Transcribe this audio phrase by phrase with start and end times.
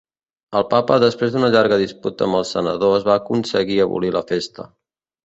[0.59, 4.67] El papa després d'una llarga disputa amb els senadors va aconseguir abolir la festa.